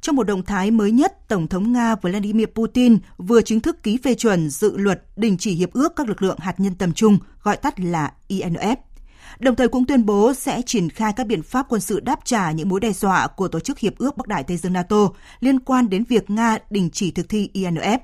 trong 0.00 0.16
một 0.16 0.22
động 0.22 0.42
thái 0.42 0.70
mới 0.70 0.90
nhất, 0.90 1.28
Tổng 1.28 1.48
thống 1.48 1.72
Nga 1.72 1.94
Vladimir 1.94 2.46
Putin 2.54 2.98
vừa 3.18 3.42
chính 3.42 3.60
thức 3.60 3.82
ký 3.82 3.98
phê 4.04 4.14
chuẩn 4.14 4.50
dự 4.50 4.76
luật 4.76 5.02
đình 5.16 5.36
chỉ 5.38 5.54
hiệp 5.54 5.72
ước 5.72 5.96
các 5.96 6.08
lực 6.08 6.22
lượng 6.22 6.38
hạt 6.38 6.60
nhân 6.60 6.74
tầm 6.74 6.92
trung, 6.92 7.18
gọi 7.42 7.56
tắt 7.56 7.80
là 7.80 8.12
INF. 8.28 8.76
Đồng 9.38 9.56
thời 9.56 9.68
cũng 9.68 9.86
tuyên 9.86 10.06
bố 10.06 10.34
sẽ 10.34 10.62
triển 10.66 10.90
khai 10.90 11.12
các 11.16 11.26
biện 11.26 11.42
pháp 11.42 11.66
quân 11.68 11.80
sự 11.80 12.00
đáp 12.00 12.20
trả 12.24 12.50
những 12.50 12.68
mối 12.68 12.80
đe 12.80 12.92
dọa 12.92 13.26
của 13.26 13.48
Tổ 13.48 13.60
chức 13.60 13.78
Hiệp 13.78 13.98
ước 13.98 14.16
Bắc 14.16 14.28
Đại 14.28 14.42
Tây 14.42 14.56
Dương 14.56 14.72
NATO 14.72 15.08
liên 15.40 15.60
quan 15.60 15.88
đến 15.88 16.04
việc 16.04 16.30
Nga 16.30 16.58
đình 16.70 16.90
chỉ 16.92 17.10
thực 17.10 17.28
thi 17.28 17.50
INF. 17.54 17.98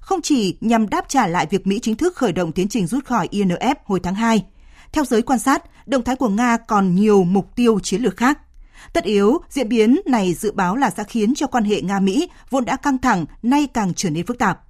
Không 0.00 0.22
chỉ 0.22 0.56
nhằm 0.60 0.88
đáp 0.88 1.04
trả 1.08 1.26
lại 1.26 1.46
việc 1.50 1.66
Mỹ 1.66 1.78
chính 1.82 1.96
thức 1.96 2.16
khởi 2.16 2.32
động 2.32 2.52
tiến 2.52 2.68
trình 2.68 2.86
rút 2.86 3.04
khỏi 3.04 3.28
INF 3.32 3.74
hồi 3.84 4.00
tháng 4.02 4.14
2, 4.14 4.44
theo 4.92 5.04
giới 5.04 5.22
quan 5.22 5.38
sát, 5.38 5.62
động 5.86 6.04
thái 6.04 6.16
của 6.16 6.28
Nga 6.28 6.56
còn 6.56 6.94
nhiều 6.94 7.24
mục 7.24 7.56
tiêu 7.56 7.78
chiến 7.80 8.02
lược 8.02 8.16
khác– 8.16 8.38
Tất 8.92 9.04
yếu, 9.04 9.38
diễn 9.48 9.68
biến 9.68 10.00
này 10.06 10.34
dự 10.34 10.52
báo 10.52 10.76
là 10.76 10.90
sẽ 10.90 11.04
khiến 11.04 11.34
cho 11.34 11.46
quan 11.46 11.64
hệ 11.64 11.80
Nga-Mỹ 11.80 12.28
vốn 12.50 12.64
đã 12.64 12.76
căng 12.76 12.98
thẳng 12.98 13.26
nay 13.42 13.68
càng 13.74 13.94
trở 13.94 14.10
nên 14.10 14.26
phức 14.26 14.38
tạp. 14.38 14.60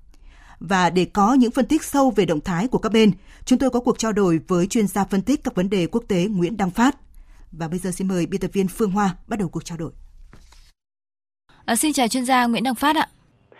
Và 0.61 0.91
để 0.91 1.05
có 1.05 1.35
những 1.35 1.51
phân 1.51 1.67
tích 1.67 1.85
sâu 1.85 2.11
về 2.11 2.25
động 2.25 2.41
thái 2.41 2.69
của 2.69 2.79
các 2.79 2.93
bên, 2.93 3.13
chúng 3.45 3.59
tôi 3.59 3.71
có 3.71 3.81
cuộc 3.81 3.99
trao 3.99 4.13
đổi 4.13 4.41
với 4.49 4.67
chuyên 4.67 4.87
gia 4.87 5.05
phân 5.05 5.23
tích 5.23 5.45
các 5.45 5.55
vấn 5.55 5.71
đề 5.71 5.87
quốc 5.87 6.05
tế 6.09 6.27
Nguyễn 6.27 6.57
Đăng 6.57 6.71
Phát. 6.71 6.97
Và 7.53 7.69
bây 7.69 7.79
giờ 7.79 7.91
xin 7.91 8.09
mời 8.09 8.27
biên 8.27 8.41
tập 8.41 8.51
viên 8.53 8.69
Phương 8.69 8.91
Hoa 8.91 9.17
bắt 9.27 9.39
đầu 9.39 9.49
cuộc 9.49 9.65
trao 9.65 9.79
đổi. 9.79 9.93
À, 11.65 11.77
xin 11.77 11.93
chào 11.93 12.09
chuyên 12.09 12.25
gia 12.25 12.47
Nguyễn 12.47 12.63
Đăng 12.63 12.75
Phát 12.75 12.97
ạ. 12.97 13.09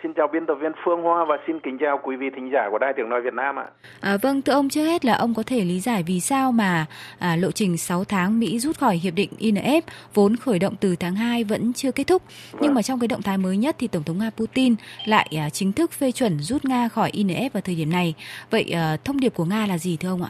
Xin 0.03 0.13
chào 0.13 0.27
biên 0.27 0.45
tập 0.45 0.55
viên 0.61 0.71
Phương 0.85 1.01
Hoa 1.01 1.25
và 1.25 1.37
xin 1.47 1.59
kính 1.59 1.77
chào 1.77 1.99
quý 2.03 2.15
vị 2.15 2.25
thính 2.35 2.49
giả 2.53 2.67
của 2.71 2.77
Đài 2.77 2.93
Tiếng 2.97 3.09
Nói 3.09 3.21
Việt 3.21 3.33
Nam 3.33 3.55
ạ. 3.59 3.65
À, 4.01 4.17
vâng, 4.21 4.41
thưa 4.41 4.53
ông 4.53 4.69
trước 4.69 4.85
hết 4.85 5.05
là 5.05 5.13
ông 5.13 5.33
có 5.33 5.43
thể 5.43 5.65
lý 5.65 5.79
giải 5.79 6.03
vì 6.07 6.19
sao 6.19 6.51
mà 6.51 6.85
à, 7.19 7.35
lộ 7.35 7.51
trình 7.51 7.77
6 7.77 8.03
tháng 8.03 8.39
Mỹ 8.39 8.59
rút 8.59 8.77
khỏi 8.77 8.95
hiệp 8.95 9.13
định 9.15 9.29
INF 9.39 9.81
vốn 10.13 10.35
khởi 10.35 10.59
động 10.59 10.75
từ 10.79 10.95
tháng 10.95 11.15
2 11.15 11.43
vẫn 11.43 11.73
chưa 11.73 11.91
kết 11.91 12.07
thúc. 12.07 12.21
Vâng. 12.51 12.61
Nhưng 12.61 12.73
mà 12.73 12.81
trong 12.81 12.99
cái 12.99 13.07
động 13.07 13.21
thái 13.21 13.37
mới 13.37 13.57
nhất 13.57 13.75
thì 13.79 13.87
Tổng 13.87 14.03
thống 14.03 14.17
Nga 14.17 14.29
Putin 14.37 14.75
lại 15.05 15.27
à, 15.37 15.49
chính 15.49 15.73
thức 15.73 15.91
phê 15.91 16.11
chuẩn 16.11 16.39
rút 16.39 16.65
Nga 16.65 16.87
khỏi 16.87 17.11
INF 17.13 17.49
vào 17.53 17.61
thời 17.61 17.75
điểm 17.75 17.91
này. 17.91 18.13
Vậy 18.49 18.71
à, 18.73 18.97
thông 19.03 19.19
điệp 19.19 19.33
của 19.35 19.45
Nga 19.45 19.65
là 19.65 19.77
gì 19.77 19.97
thưa 19.97 20.09
ông 20.09 20.23
ạ? 20.23 20.29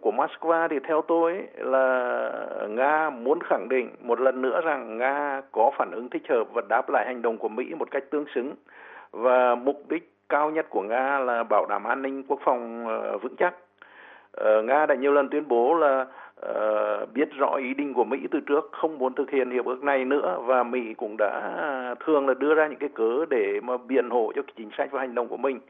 Của 0.00 0.10
Moscow 0.10 0.68
thì 0.68 0.78
theo 0.88 1.02
tôi 1.02 1.48
là 1.56 2.30
Nga 2.68 3.10
muốn 3.10 3.38
khẳng 3.42 3.68
định 3.68 3.90
một 4.00 4.20
lần 4.20 4.42
nữa 4.42 4.60
rằng 4.64 4.98
Nga 4.98 5.42
có 5.52 5.70
phản 5.78 5.90
ứng 5.90 6.10
thích 6.10 6.22
hợp 6.28 6.44
và 6.52 6.62
đáp 6.68 6.90
lại 6.90 7.06
hành 7.06 7.22
động 7.22 7.38
của 7.38 7.48
Mỹ 7.48 7.74
một 7.78 7.90
cách 7.90 8.04
tương 8.10 8.24
xứng 8.34 8.54
và 9.10 9.54
mục 9.54 9.82
đích 9.88 10.12
cao 10.28 10.50
nhất 10.50 10.66
của 10.70 10.82
Nga 10.82 11.18
là 11.18 11.42
bảo 11.42 11.66
đảm 11.66 11.84
an 11.84 12.02
ninh 12.02 12.22
quốc 12.28 12.40
phòng 12.44 12.88
ờ, 12.88 13.18
vững 13.18 13.36
chắc. 13.36 13.54
Ờ, 14.32 14.62
Nga 14.62 14.86
đã 14.86 14.94
nhiều 14.94 15.12
lần 15.12 15.28
tuyên 15.28 15.48
bố 15.48 15.74
là 15.74 16.06
ờ, 16.36 17.06
biết 17.14 17.28
rõ 17.38 17.54
ý 17.54 17.74
định 17.74 17.94
của 17.94 18.04
Mỹ 18.04 18.18
từ 18.30 18.40
trước, 18.40 18.68
không 18.72 18.98
muốn 18.98 19.14
thực 19.14 19.30
hiện 19.30 19.50
hiệp 19.50 19.64
ước 19.64 19.84
này 19.84 20.04
nữa 20.04 20.38
và 20.46 20.62
Mỹ 20.62 20.94
cũng 20.94 21.16
đã 21.18 21.54
thường 22.06 22.28
là 22.28 22.34
đưa 22.34 22.54
ra 22.54 22.66
những 22.66 22.78
cái 22.78 22.88
cớ 22.94 23.24
để 23.30 23.60
mà 23.62 23.76
biện 23.76 24.10
hộ 24.10 24.32
cho 24.36 24.42
chính 24.56 24.70
sách 24.78 24.90
và 24.92 25.00
hành 25.00 25.14
động 25.14 25.28
của 25.28 25.36
mình. 25.36 25.60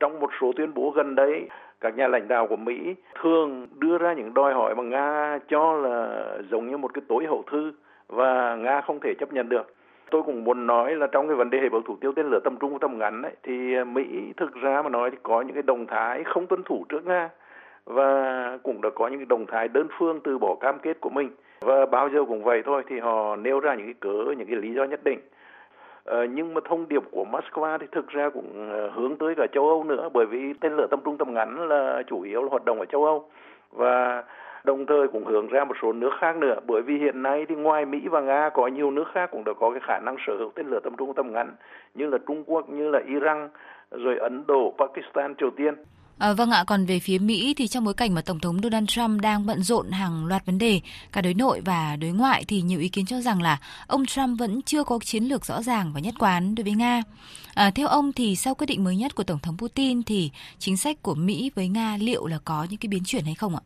Trong 0.00 0.20
một 0.20 0.30
số 0.40 0.52
tuyên 0.56 0.74
bố 0.74 0.90
gần 0.90 1.14
đây, 1.14 1.48
các 1.80 1.96
nhà 1.96 2.08
lãnh 2.08 2.28
đạo 2.28 2.46
của 2.46 2.56
Mỹ 2.56 2.94
thường 3.22 3.66
đưa 3.78 3.98
ra 3.98 4.12
những 4.12 4.34
đòi 4.34 4.54
hỏi 4.54 4.74
mà 4.74 4.82
Nga 4.82 5.38
cho 5.48 5.72
là 5.72 6.24
giống 6.50 6.70
như 6.70 6.76
một 6.76 6.94
cái 6.94 7.02
tối 7.08 7.26
hậu 7.26 7.44
thư 7.50 7.72
và 8.08 8.56
Nga 8.56 8.80
không 8.80 9.00
thể 9.00 9.14
chấp 9.14 9.32
nhận 9.32 9.48
được. 9.48 9.74
Tôi 10.10 10.22
cũng 10.22 10.44
muốn 10.44 10.66
nói 10.66 10.94
là 10.94 11.06
trong 11.06 11.28
cái 11.28 11.36
vấn 11.36 11.50
đề 11.50 11.58
hệ 11.60 11.68
bảo 11.68 11.80
thủ 11.80 11.96
tiêu 12.00 12.12
tên 12.16 12.26
lửa 12.30 12.40
tầm 12.44 12.56
trung 12.60 12.72
và 12.72 12.78
tầm 12.80 12.98
ngắn 12.98 13.22
ấy, 13.22 13.32
thì 13.42 13.84
Mỹ 13.84 14.04
thực 14.36 14.54
ra 14.54 14.82
mà 14.82 14.88
nói 14.88 15.10
thì 15.10 15.16
có 15.22 15.40
những 15.40 15.54
cái 15.54 15.62
động 15.62 15.86
thái 15.86 16.24
không 16.24 16.46
tuân 16.46 16.62
thủ 16.62 16.84
trước 16.88 17.06
Nga 17.06 17.28
và 17.84 18.58
cũng 18.62 18.82
đã 18.82 18.90
có 18.94 19.08
những 19.08 19.18
cái 19.18 19.26
động 19.26 19.46
thái 19.46 19.68
đơn 19.68 19.86
phương 19.98 20.20
từ 20.24 20.38
bỏ 20.38 20.54
cam 20.60 20.78
kết 20.78 21.00
của 21.00 21.10
mình. 21.10 21.30
Và 21.60 21.86
bao 21.86 22.08
giờ 22.08 22.24
cũng 22.28 22.44
vậy 22.44 22.62
thôi 22.64 22.82
thì 22.88 22.98
họ 22.98 23.36
nêu 23.36 23.60
ra 23.60 23.74
những 23.74 23.86
cái 23.86 23.94
cớ 24.00 24.34
những 24.38 24.46
cái 24.46 24.56
lý 24.56 24.74
do 24.74 24.84
nhất 24.84 25.00
định. 25.04 25.18
Ờ, 26.04 26.24
nhưng 26.24 26.54
mà 26.54 26.60
thông 26.64 26.88
điệp 26.88 27.02
của 27.10 27.24
Moscow 27.24 27.78
thì 27.78 27.86
thực 27.92 28.08
ra 28.08 28.30
cũng 28.30 28.70
ờ, 28.70 28.90
hướng 28.90 29.16
tới 29.16 29.34
cả 29.34 29.46
châu 29.52 29.68
Âu 29.68 29.84
nữa 29.84 30.08
bởi 30.12 30.26
vì 30.26 30.52
tên 30.60 30.76
lửa 30.76 30.86
tầm 30.90 31.00
trung 31.04 31.18
tầm 31.18 31.34
ngắn 31.34 31.68
là 31.68 32.02
chủ 32.06 32.22
yếu 32.22 32.42
là 32.42 32.48
hoạt 32.50 32.64
động 32.64 32.78
ở 32.78 32.84
châu 32.86 33.04
Âu 33.04 33.30
và 33.72 34.24
đồng 34.64 34.86
thời 34.86 35.08
cũng 35.08 35.24
hướng 35.24 35.48
ra 35.48 35.64
một 35.64 35.76
số 35.82 35.92
nước 35.92 36.10
khác 36.20 36.36
nữa 36.36 36.54
bởi 36.66 36.82
vì 36.82 36.98
hiện 36.98 37.22
nay 37.22 37.46
thì 37.48 37.54
ngoài 37.54 37.84
Mỹ 37.84 38.08
và 38.08 38.20
Nga 38.20 38.48
có 38.48 38.66
nhiều 38.66 38.90
nước 38.90 39.04
khác 39.12 39.30
cũng 39.30 39.44
đã 39.44 39.52
có 39.60 39.70
cái 39.70 39.80
khả 39.80 40.00
năng 40.00 40.16
sở 40.26 40.36
hữu 40.36 40.50
tên 40.54 40.66
lửa 40.66 40.80
tầm 40.84 40.96
trung 40.96 41.14
tầm 41.14 41.32
ngắn 41.32 41.52
như 41.94 42.06
là 42.06 42.18
Trung 42.26 42.44
Quốc 42.46 42.68
như 42.68 42.90
là 42.90 43.00
Iran 43.06 43.48
rồi 43.90 44.18
Ấn 44.18 44.44
Độ, 44.46 44.74
Pakistan, 44.78 45.34
Triều 45.34 45.50
Tiên. 45.50 45.74
À, 46.18 46.32
vâng 46.32 46.50
ạ, 46.50 46.64
còn 46.66 46.86
về 46.86 47.00
phía 47.00 47.18
Mỹ 47.18 47.54
thì 47.54 47.68
trong 47.68 47.84
bối 47.84 47.94
cảnh 47.94 48.14
mà 48.14 48.20
Tổng 48.20 48.40
thống 48.40 48.60
Donald 48.62 48.88
Trump 48.88 49.20
đang 49.20 49.46
bận 49.46 49.62
rộn 49.62 49.90
hàng 49.90 50.26
loạt 50.26 50.46
vấn 50.46 50.58
đề, 50.58 50.80
cả 51.12 51.20
đối 51.20 51.34
nội 51.34 51.60
và 51.64 51.96
đối 51.96 52.10
ngoại 52.10 52.44
thì 52.48 52.62
nhiều 52.62 52.80
ý 52.80 52.88
kiến 52.88 53.06
cho 53.06 53.20
rằng 53.20 53.42
là 53.42 53.60
ông 53.86 54.06
Trump 54.06 54.38
vẫn 54.38 54.62
chưa 54.62 54.84
có 54.84 54.98
chiến 55.04 55.24
lược 55.24 55.46
rõ 55.46 55.62
ràng 55.62 55.92
và 55.92 56.00
nhất 56.00 56.14
quán 56.18 56.54
đối 56.54 56.64
với 56.64 56.72
Nga. 56.72 57.02
À, 57.54 57.70
theo 57.70 57.88
ông 57.88 58.12
thì 58.12 58.36
sau 58.36 58.54
quyết 58.54 58.66
định 58.66 58.84
mới 58.84 58.96
nhất 58.96 59.14
của 59.14 59.24
Tổng 59.24 59.38
thống 59.38 59.58
Putin 59.58 60.02
thì 60.02 60.30
chính 60.58 60.76
sách 60.76 61.02
của 61.02 61.14
Mỹ 61.14 61.50
với 61.54 61.68
Nga 61.68 61.96
liệu 62.00 62.26
là 62.26 62.38
có 62.44 62.66
những 62.70 62.78
cái 62.78 62.88
biến 62.88 63.02
chuyển 63.04 63.24
hay 63.24 63.34
không 63.34 63.56
ạ? 63.56 63.62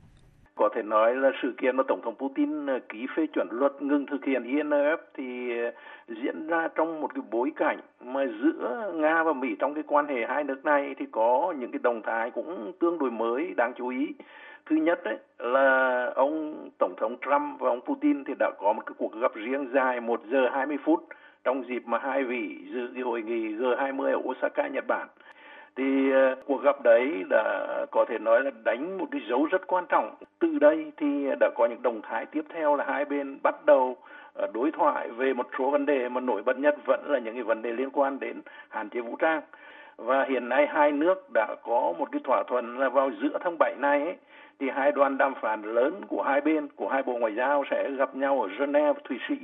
Có 0.59 0.69
thể 0.75 0.83
nói 0.83 1.17
là 1.17 1.31
sự 1.43 1.53
kiện 1.59 1.77
mà 1.77 1.83
tổng 1.89 2.01
thống 2.03 2.15
Putin 2.15 2.67
ờ, 2.67 2.79
ký 2.89 3.07
phê 3.17 3.27
chuẩn 3.27 3.49
luật 3.51 3.73
ngừng 3.83 4.07
thực 4.07 4.25
hiện 4.25 4.43
INF 4.43 4.97
thì 5.15 5.59
ờ, 5.59 5.71
diễn 6.09 6.47
ra 6.47 6.69
trong 6.75 7.01
một 7.01 7.15
cái 7.15 7.23
bối 7.31 7.53
cảnh 7.57 7.79
mà 8.05 8.27
giữa 8.43 8.93
Nga 8.95 9.23
và 9.23 9.33
Mỹ 9.33 9.57
trong 9.59 9.75
cái 9.75 9.85
quan 9.87 10.07
hệ 10.07 10.27
hai 10.29 10.45
nước 10.45 10.65
này 10.65 10.95
thì 10.99 11.07
có 11.11 11.55
những 11.59 11.71
cái 11.73 11.81
động 11.83 12.03
thái 12.03 12.31
cũng 12.31 12.73
tương 12.81 12.99
đối 12.99 13.11
mới 13.11 13.55
đáng 13.57 13.73
chú 13.77 13.89
ý. 13.89 14.09
Thứ 14.67 14.77
nhất 14.77 15.01
đấy 15.05 15.17
là 15.39 16.07
ông 16.15 16.55
tổng 16.79 16.95
thống 16.97 17.17
Trump 17.21 17.61
và 17.61 17.69
ông 17.69 17.81
Putin 17.81 18.25
thì 18.25 18.35
đã 18.39 18.51
có 18.59 18.73
một 18.73 18.83
cái 18.87 18.95
cuộc 18.99 19.21
gặp 19.21 19.35
riêng 19.35 19.69
dài 19.75 20.01
1 20.01 20.21
giờ 20.31 20.49
20 20.53 20.77
phút 20.85 21.07
trong 21.45 21.65
dịp 21.69 21.83
mà 21.87 21.99
hai 21.99 22.25
vị 22.25 22.59
dự 22.73 22.89
cái 22.95 23.03
hội 23.03 23.23
nghị 23.23 23.49
G20 23.49 24.05
ở 24.05 24.21
Osaka, 24.31 24.69
Nhật 24.69 24.85
Bản 24.89 25.09
thì 25.79 26.13
uh, 26.13 26.39
cuộc 26.47 26.63
gặp 26.63 26.83
đấy 26.83 27.25
đã 27.31 27.67
có 27.91 28.05
thể 28.09 28.19
nói 28.19 28.45
là 28.45 28.51
đánh 28.65 28.99
một 28.99 29.07
cái 29.11 29.21
dấu 29.29 29.47
rất 29.47 29.67
quan 29.67 29.85
trọng. 29.89 30.15
Từ 30.39 30.59
đây 30.59 30.93
thì 30.97 31.27
đã 31.41 31.51
có 31.57 31.67
những 31.67 31.83
động 31.83 32.01
thái 32.03 32.27
tiếp 32.27 32.45
theo 32.55 32.77
là 32.77 32.85
hai 32.89 33.05
bên 33.05 33.39
bắt 33.43 33.67
đầu 33.67 33.97
uh, 34.45 34.53
đối 34.55 34.71
thoại 34.71 35.09
về 35.09 35.35
một 35.35 35.47
số 35.59 35.71
vấn 35.71 35.87
đề 35.87 36.09
mà 36.09 36.21
nổi 36.21 36.43
bật 36.43 36.59
nhất 36.59 36.77
vẫn 36.87 37.05
là 37.07 37.19
những 37.19 37.35
cái 37.35 37.43
vấn 37.43 37.63
đề 37.63 37.73
liên 37.73 37.91
quan 37.91 38.21
đến 38.21 38.41
hạn 38.69 38.89
chế 38.89 39.01
vũ 39.01 39.17
trang. 39.17 39.41
Và 39.97 40.25
hiện 40.25 40.49
nay 40.49 40.67
hai 40.67 40.93
nước 40.93 41.31
đã 41.35 41.55
có 41.63 41.95
một 41.99 42.09
cái 42.13 42.21
thỏa 42.25 42.43
thuận 42.43 42.79
là 42.79 42.89
vào 42.89 43.11
giữa 43.23 43.39
tháng 43.41 43.57
7 43.59 43.75
này 43.79 44.03
ấy, 44.03 44.17
thì 44.59 44.71
hai 44.71 44.93
đoàn 44.93 45.19
đàm 45.19 45.35
phán 45.41 45.63
lớn 45.63 45.95
của 46.09 46.23
hai 46.23 46.41
bên, 46.41 46.69
của 46.77 46.89
hai 46.89 47.03
bộ 47.03 47.17
ngoại 47.19 47.35
giao 47.35 47.65
sẽ 47.71 47.91
gặp 47.91 48.17
nhau 48.17 48.43
ở 48.43 48.49
Geneva, 48.59 49.01
Thụy 49.05 49.19
Sĩ 49.29 49.35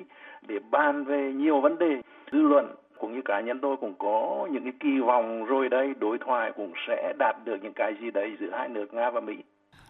để 0.49 0.59
bàn 0.71 1.05
về 1.05 1.33
nhiều 1.33 1.61
vấn 1.61 1.79
đề 1.79 2.01
dư 2.33 2.43
luận 2.43 2.67
cũng 3.05 3.15
như 3.15 3.23
cá 3.25 3.41
nhân 3.41 3.59
tôi 3.63 3.77
cũng 3.77 3.95
có 3.99 4.49
những 4.51 4.63
cái 4.63 4.73
kỳ 4.81 5.01
vọng 5.01 5.45
rồi 5.45 5.69
đây, 5.69 5.95
đối 6.01 6.19
thoại 6.19 6.53
cũng 6.57 6.73
sẽ 6.87 7.13
đạt 7.19 7.37
được 7.45 7.57
những 7.63 7.73
cái 7.77 7.95
gì 8.01 8.11
đấy 8.11 8.37
giữa 8.41 8.51
hai 8.53 8.69
nước, 8.69 8.95
Nga 8.95 9.11
và 9.11 9.21
Mỹ. 9.21 9.37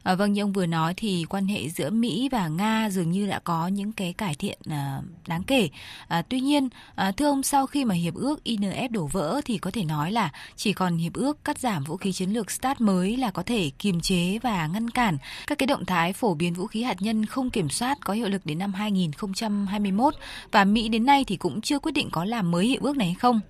À, 0.04 0.14
vâng 0.14 0.32
như 0.32 0.42
ông 0.42 0.52
vừa 0.52 0.66
nói 0.66 0.94
thì 0.96 1.26
quan 1.28 1.46
hệ 1.46 1.68
giữa 1.68 1.90
Mỹ 1.90 2.28
và 2.32 2.48
Nga 2.48 2.90
dường 2.90 3.10
như 3.10 3.26
đã 3.26 3.38
có 3.38 3.68
những 3.68 3.92
cái 3.92 4.12
cải 4.12 4.34
thiện 4.34 4.58
à, 4.70 5.00
đáng 5.26 5.42
kể. 5.42 5.68
À, 6.08 6.22
tuy 6.28 6.40
nhiên, 6.40 6.68
à, 6.94 7.12
thưa 7.12 7.28
ông 7.28 7.42
sau 7.42 7.66
khi 7.66 7.84
mà 7.84 7.94
hiệp 7.94 8.14
ước 8.14 8.40
INF 8.44 8.88
đổ 8.90 9.06
vỡ 9.06 9.40
thì 9.44 9.58
có 9.58 9.70
thể 9.70 9.84
nói 9.84 10.12
là 10.12 10.32
chỉ 10.56 10.72
còn 10.72 10.96
hiệp 10.96 11.12
ước 11.14 11.44
cắt 11.44 11.58
giảm 11.58 11.84
vũ 11.84 11.96
khí 11.96 12.12
chiến 12.12 12.30
lược 12.30 12.50
START 12.50 12.80
mới 12.80 13.16
là 13.16 13.30
có 13.30 13.42
thể 13.42 13.70
kiềm 13.78 14.00
chế 14.00 14.38
và 14.42 14.66
ngăn 14.66 14.90
cản 14.90 15.18
các 15.46 15.58
cái 15.58 15.66
động 15.66 15.84
thái 15.84 16.12
phổ 16.12 16.34
biến 16.34 16.54
vũ 16.54 16.66
khí 16.66 16.82
hạt 16.82 17.02
nhân 17.02 17.26
không 17.26 17.50
kiểm 17.50 17.68
soát 17.68 17.98
có 18.04 18.12
hiệu 18.12 18.28
lực 18.28 18.46
đến 18.46 18.58
năm 18.58 18.74
2021 18.74 20.14
và 20.52 20.64
Mỹ 20.64 20.88
đến 20.88 21.06
nay 21.06 21.24
thì 21.24 21.36
cũng 21.36 21.60
chưa 21.60 21.78
quyết 21.78 21.92
định 21.92 22.08
có 22.12 22.24
làm 22.24 22.50
mới 22.50 22.66
hiệp 22.66 22.82
ước 22.82 22.96
này 22.96 23.06
hay 23.06 23.14
không. 23.14 23.40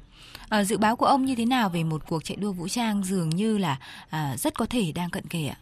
À, 0.49 0.65
dự 0.65 0.79
báo 0.79 0.97
của 0.97 1.07
ông 1.07 1.25
như 1.25 1.35
thế 1.35 1.47
nào 1.47 1.69
về 1.69 1.85
một 1.85 2.03
cuộc 2.09 2.25
chạy 2.25 2.37
đua 2.37 2.53
vũ 2.53 2.69
trang 2.69 3.05
dường 3.05 3.31
như 3.31 3.59
là 3.59 3.77
à, 4.11 4.37
rất 4.37 4.55
có 4.55 4.67
thể 4.67 4.93
đang 4.93 5.11
cận 5.11 5.27
kề 5.27 5.47
ạ? 5.47 5.57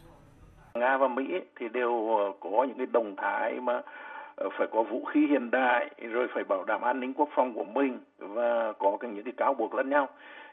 Nga 0.79 0.97
và 0.97 1.07
Mỹ 1.07 1.41
thì 1.55 1.69
đều 1.69 2.17
ờ, 2.17 2.31
có 2.39 2.63
những 2.63 2.77
cái 2.77 2.87
động 2.93 3.15
thái 3.17 3.59
mà 3.59 3.81
ờ, 4.35 4.49
phải 4.57 4.67
có 4.71 4.83
vũ 4.83 5.03
khí 5.05 5.27
hiện 5.27 5.51
đại, 5.51 5.89
rồi 6.11 6.27
phải 6.33 6.43
bảo 6.43 6.63
đảm 6.63 6.81
an 6.81 6.99
ninh 6.99 7.13
quốc 7.13 7.29
phòng 7.35 7.53
của 7.53 7.63
mình 7.63 7.99
và 8.17 8.73
có 8.79 8.97
những 9.01 9.23
cái 9.23 9.33
cáo 9.37 9.53
buộc 9.53 9.75
lẫn 9.75 9.89
nhau. 9.89 10.07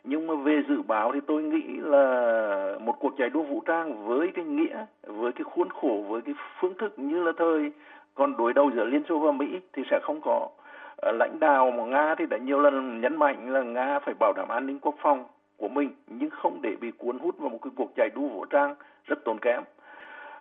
Nhưng 0.04 0.26
mà 0.26 0.34
về 0.34 0.62
dự 0.68 0.82
báo 0.82 1.12
thì 1.12 1.20
tôi 1.26 1.42
nghĩ 1.42 1.76
là 1.76 2.78
một 2.80 2.94
cuộc 3.00 3.12
chạy 3.18 3.30
đua 3.30 3.42
vũ 3.42 3.62
trang 3.66 4.06
với 4.06 4.30
cái 4.34 4.44
nghĩa, 4.44 4.84
với 5.02 5.32
cái 5.32 5.44
khuôn 5.44 5.68
khổ, 5.70 6.04
với 6.08 6.20
cái 6.22 6.34
phương 6.60 6.74
thức 6.78 6.98
như 6.98 7.22
là 7.22 7.32
thời 7.38 7.72
còn 8.14 8.36
đối 8.36 8.52
đầu 8.52 8.70
giữa 8.74 8.84
liên 8.84 9.02
xô 9.08 9.18
và 9.18 9.32
mỹ 9.32 9.60
thì 9.72 9.82
sẽ 9.90 10.00
không 10.02 10.20
có. 10.20 10.48
Ờ, 10.96 11.12
lãnh 11.12 11.40
đạo 11.40 11.72
của 11.76 11.84
nga 11.84 12.14
thì 12.14 12.26
đã 12.26 12.36
nhiều 12.36 12.60
lần 12.60 13.00
nhấn 13.00 13.16
mạnh 13.16 13.52
là 13.52 13.62
nga 13.62 13.98
phải 13.98 14.14
bảo 14.20 14.32
đảm 14.36 14.48
an 14.48 14.66
ninh 14.66 14.78
quốc 14.78 14.94
phòng 14.98 15.24
của 15.56 15.68
mình, 15.68 15.90
nhưng 16.06 16.30
không 16.30 16.62
để 16.62 16.76
bị 16.80 16.90
cuốn 16.90 17.18
hút 17.18 17.38
vào 17.38 17.50
một 17.50 17.58
cái 17.62 17.70
cuộc 17.76 17.90
chạy 17.96 18.08
đua 18.14 18.28
vũ 18.28 18.44
trang 18.44 18.74
rất 19.04 19.24
tốn 19.24 19.38
kém. 19.38 19.62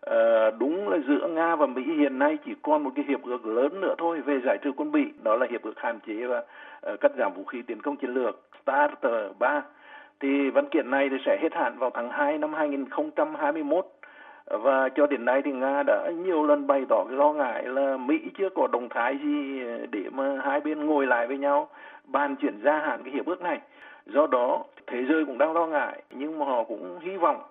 Ờ, 0.02 0.52
đúng 0.52 0.90
là 0.90 0.98
giữa 1.08 1.28
Nga 1.28 1.56
và 1.56 1.66
Mỹ 1.66 1.84
hiện 1.98 2.20
nay 2.20 2.38
chỉ 2.46 2.52
còn 2.62 2.84
một 2.84 2.92
cái 2.96 3.06
hiệp 3.08 3.24
ước 3.24 3.46
lớn 3.46 3.82
nữa 3.82 3.96
thôi 3.98 4.22
về 4.22 4.40
giải 4.46 4.58
trừ 4.62 4.72
quân 4.76 4.92
bị, 4.92 5.06
đó 5.24 5.36
là 5.36 5.48
hiệp 5.50 5.64
ước 5.64 5.80
hạn 5.80 6.00
chế 6.08 6.26
và 6.26 6.44
uh, 6.94 7.00
cắt 7.00 7.12
giảm 7.18 7.34
vũ 7.34 7.44
khí 7.44 7.62
tiến 7.62 7.82
công 7.82 7.96
chiến 7.96 8.14
lược 8.14 8.40
START 8.64 8.94
3. 9.40 9.62
Thì 10.20 10.50
văn 10.50 10.66
kiện 10.72 10.92
này 10.92 11.10
thì 11.10 11.18
sẽ 11.26 11.38
hết 11.42 11.54
hạn 11.54 11.78
vào 11.78 11.90
tháng 11.94 12.10
2 12.10 12.38
năm 12.38 12.54
2021 12.54 13.86
và 14.46 14.90
cho 14.90 15.08
đến 15.08 15.26
nay 15.26 15.42
thì 15.46 15.52
Nga 15.52 15.84
đã 15.84 16.12
nhiều 16.26 16.46
lần 16.46 16.68
bày 16.68 16.86
tỏ 16.90 17.06
cái 17.10 17.18
lo 17.18 17.34
ngại 17.34 17.64
là 17.64 17.98
Mỹ 17.98 18.20
chưa 18.38 18.50
có 18.50 18.68
động 18.68 18.90
thái 18.90 19.18
gì 19.24 19.62
để 19.92 20.04
mà 20.12 20.42
hai 20.44 20.60
bên 20.60 20.86
ngồi 20.86 21.08
lại 21.08 21.28
với 21.28 21.38
nhau 21.38 21.70
bàn 22.06 22.36
chuyển 22.36 22.62
gia 22.64 22.80
hạn 22.80 23.02
cái 23.04 23.14
hiệp 23.14 23.26
ước 23.26 23.42
này. 23.42 23.60
Do 24.06 24.28
đó 24.28 24.64
thế 24.88 25.06
giới 25.10 25.26
cũng 25.26 25.38
đang 25.38 25.54
lo 25.54 25.66
ngại 25.66 26.02
nhưng 26.12 26.40
mà 26.40 26.46
họ 26.46 26.64
cũng 26.64 27.00
hy 27.00 27.18
vọng 27.18 27.42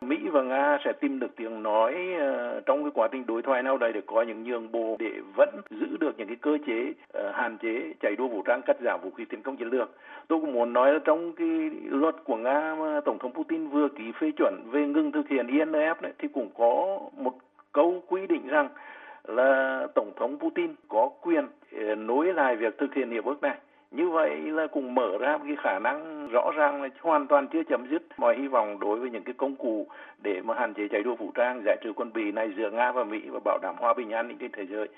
Mỹ 0.00 0.28
và 0.28 0.42
Nga 0.42 0.78
sẽ 0.84 0.92
tìm 0.92 1.20
được 1.20 1.36
tiếng 1.36 1.62
nói 1.62 1.94
uh, 2.16 2.66
trong 2.66 2.82
cái 2.82 2.90
quá 2.94 3.08
trình 3.12 3.26
đối 3.26 3.42
thoại 3.42 3.62
nào 3.62 3.78
đây 3.78 3.92
để 3.92 4.00
có 4.06 4.22
những 4.22 4.44
nhường 4.44 4.72
bộ 4.72 4.96
để 4.98 5.10
vẫn 5.36 5.48
giữ 5.70 5.96
được 6.00 6.18
những 6.18 6.28
cái 6.28 6.36
cơ 6.36 6.58
chế 6.66 6.92
uh, 7.18 7.34
hạn 7.34 7.58
chế 7.62 7.92
chạy 8.00 8.16
đua 8.16 8.28
vũ 8.28 8.42
trang 8.42 8.60
cắt 8.66 8.76
giảm 8.84 9.00
vũ 9.02 9.10
khí 9.10 9.24
tiến 9.24 9.42
công 9.42 9.56
chiến 9.56 9.68
lược. 9.68 9.90
Tôi 10.28 10.40
cũng 10.40 10.52
muốn 10.52 10.72
nói 10.72 10.92
là 10.92 10.98
trong 11.04 11.32
cái 11.32 11.70
luật 11.84 12.14
của 12.24 12.36
Nga 12.36 12.74
mà 12.74 13.00
Tổng 13.04 13.18
thống 13.18 13.32
Putin 13.32 13.68
vừa 13.68 13.88
ký 13.88 14.12
phê 14.20 14.30
chuẩn 14.36 14.54
về 14.70 14.86
ngừng 14.86 15.12
thực 15.12 15.28
hiện 15.28 15.46
INF 15.46 15.94
đấy 16.00 16.12
thì 16.18 16.28
cũng 16.28 16.50
có 16.58 17.00
một 17.16 17.34
câu 17.72 18.02
quy 18.08 18.26
định 18.26 18.48
rằng 18.48 18.68
là 19.24 19.86
Tổng 19.94 20.12
thống 20.16 20.38
Putin 20.38 20.74
có 20.88 21.10
quyền 21.20 21.46
ờ, 21.72 21.94
nối 21.94 22.34
lại 22.34 22.56
việc 22.56 22.78
thực 22.78 22.94
hiện 22.94 23.10
hiệp 23.10 23.24
ước 23.24 23.42
này 23.42 23.56
như 23.98 24.08
vậy 24.08 24.30
là 24.58 24.66
cũng 24.72 24.94
mở 24.94 25.18
ra 25.20 25.36
một 25.36 25.44
cái 25.46 25.56
khả 25.62 25.78
năng 25.78 26.28
rõ 26.28 26.50
ràng 26.56 26.82
là 26.82 26.88
hoàn 27.00 27.26
toàn 27.26 27.48
chưa 27.52 27.62
chấm 27.70 27.86
dứt 27.90 28.02
mọi 28.18 28.36
hy 28.38 28.48
vọng 28.48 28.78
đối 28.78 29.00
với 29.00 29.10
những 29.10 29.24
cái 29.24 29.34
công 29.38 29.56
cụ 29.56 29.86
để 30.22 30.40
mà 30.44 30.54
hạn 30.54 30.74
chế 30.74 30.82
chạy 30.90 31.02
đua 31.02 31.16
vũ 31.16 31.30
trang, 31.34 31.62
giải 31.66 31.76
trừ 31.84 31.92
quân 31.96 32.12
bị 32.12 32.32
này 32.32 32.48
giữa 32.56 32.70
Nga 32.70 32.92
và 32.92 33.04
Mỹ 33.04 33.18
và 33.30 33.40
bảo 33.44 33.58
đảm 33.62 33.74
hòa 33.78 33.94
bình 33.96 34.10
an 34.10 34.28
ninh 34.28 34.38
trên 34.40 34.50
thế 34.56 34.66
giới. 34.70 34.88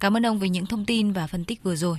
Cảm 0.00 0.16
ơn 0.16 0.26
ông 0.26 0.38
về 0.38 0.48
những 0.48 0.64
thông 0.70 0.84
tin 0.86 1.12
và 1.12 1.26
phân 1.26 1.44
tích 1.44 1.58
vừa 1.62 1.74
rồi. 1.74 1.96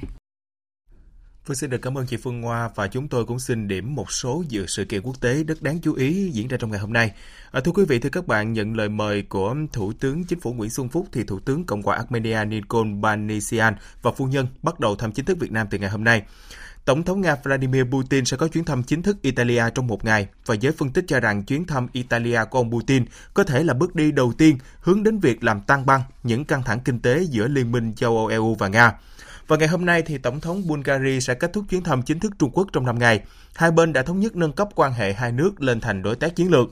Vâng 1.45 1.55
xin 1.55 1.69
được 1.69 1.77
cảm 1.81 1.97
ơn 1.97 2.05
chị 2.05 2.17
Phương 2.17 2.41
Hoa 2.41 2.69
và 2.75 2.87
chúng 2.87 3.07
tôi 3.07 3.25
cũng 3.25 3.39
xin 3.39 3.67
điểm 3.67 3.95
một 3.95 4.11
số 4.11 4.43
dự 4.47 4.65
sự 4.67 4.85
kiện 4.85 5.01
quốc 5.01 5.21
tế 5.21 5.43
rất 5.43 5.61
đáng 5.61 5.79
chú 5.81 5.93
ý 5.93 6.29
diễn 6.33 6.47
ra 6.47 6.57
trong 6.57 6.71
ngày 6.71 6.79
hôm 6.79 6.93
nay. 6.93 7.11
À, 7.51 7.61
thưa 7.63 7.71
quý 7.71 7.85
vị, 7.85 7.99
thưa 7.99 8.09
các 8.09 8.27
bạn, 8.27 8.53
nhận 8.53 8.75
lời 8.75 8.89
mời 8.89 9.21
của 9.21 9.55
Thủ 9.73 9.93
tướng 9.99 10.23
Chính 10.23 10.39
phủ 10.39 10.53
Nguyễn 10.53 10.69
Xuân 10.69 10.89
Phúc 10.89 11.07
thì 11.11 11.23
Thủ 11.23 11.39
tướng 11.39 11.65
Cộng 11.65 11.81
hòa 11.81 11.95
Armenia 11.95 12.45
Nikol 12.45 12.87
Pashinyan 13.03 13.75
và 14.01 14.11
phu 14.11 14.25
nhân 14.25 14.47
bắt 14.61 14.79
đầu 14.79 14.95
thăm 14.95 15.11
chính 15.11 15.25
thức 15.25 15.37
Việt 15.39 15.51
Nam 15.51 15.67
từ 15.71 15.77
ngày 15.77 15.89
hôm 15.89 16.03
nay. 16.03 16.23
Tổng 16.85 17.03
thống 17.03 17.21
Nga 17.21 17.35
Vladimir 17.43 17.83
Putin 17.91 18.25
sẽ 18.25 18.37
có 18.37 18.47
chuyến 18.47 18.63
thăm 18.63 18.83
chính 18.83 19.01
thức 19.01 19.21
Italia 19.21 19.63
trong 19.75 19.87
một 19.87 20.05
ngày 20.05 20.27
và 20.45 20.55
giới 20.55 20.71
phân 20.71 20.89
tích 20.89 21.05
cho 21.07 21.19
rằng 21.19 21.43
chuyến 21.43 21.65
thăm 21.65 21.87
Italia 21.93 22.39
của 22.49 22.59
ông 22.59 22.71
Putin 22.71 23.05
có 23.33 23.43
thể 23.43 23.63
là 23.63 23.73
bước 23.73 23.95
đi 23.95 24.11
đầu 24.11 24.33
tiên 24.37 24.57
hướng 24.79 25.03
đến 25.03 25.19
việc 25.19 25.43
làm 25.43 25.61
tan 25.61 25.85
băng 25.85 26.01
những 26.23 26.45
căng 26.45 26.63
thẳng 26.63 26.79
kinh 26.79 26.99
tế 26.99 27.21
giữa 27.29 27.47
Liên 27.47 27.71
minh 27.71 27.93
châu 27.95 28.17
Âu 28.17 28.27
EU 28.27 28.55
và 28.55 28.67
Nga. 28.67 28.93
Và 29.53 29.57
ngày 29.57 29.67
hôm 29.67 29.85
nay 29.85 30.01
thì 30.01 30.17
Tổng 30.17 30.39
thống 30.39 30.67
Bulgaria 30.67 31.19
sẽ 31.19 31.33
kết 31.33 31.53
thúc 31.53 31.65
chuyến 31.69 31.83
thăm 31.83 32.01
chính 32.01 32.19
thức 32.19 32.33
Trung 32.39 32.51
Quốc 32.53 32.67
trong 32.73 32.85
năm 32.85 32.99
ngày. 32.99 33.21
Hai 33.55 33.71
bên 33.71 33.93
đã 33.93 34.03
thống 34.03 34.19
nhất 34.19 34.35
nâng 34.35 34.51
cấp 34.51 34.67
quan 34.75 34.93
hệ 34.93 35.13
hai 35.13 35.31
nước 35.31 35.61
lên 35.61 35.79
thành 35.79 36.01
đối 36.01 36.15
tác 36.15 36.35
chiến 36.35 36.51
lược. 36.51 36.67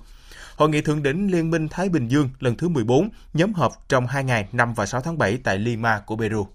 Hội 0.55 0.69
nghị 0.69 0.81
thượng 0.81 1.03
đỉnh 1.03 1.31
Liên 1.31 1.51
minh 1.51 1.67
Thái 1.67 1.89
Bình 1.89 2.07
Dương 2.07 2.29
lần 2.39 2.55
thứ 2.55 2.69
14 2.69 3.09
nhóm 3.33 3.53
họp 3.53 3.71
trong 3.89 4.07
hai 4.07 4.23
ngày 4.23 4.47
5 4.51 4.73
và 4.73 4.85
6 4.85 5.01
tháng 5.01 5.17
7 5.17 5.37
tại 5.43 5.57
Lima 5.57 5.99
của 6.05 6.15
Peru. 6.15 6.47